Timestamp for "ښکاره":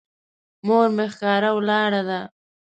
1.13-1.49